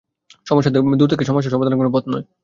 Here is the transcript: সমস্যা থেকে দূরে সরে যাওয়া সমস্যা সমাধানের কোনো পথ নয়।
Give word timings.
সমস্যা 0.47 0.71
থেকে 0.71 0.97
দূরে 0.99 1.09
সরে 1.09 1.17
যাওয়া 1.17 1.29
সমস্যা 1.29 1.51
সমাধানের 1.51 1.79
কোনো 1.79 1.91
পথ 1.93 2.03
নয়। 2.07 2.25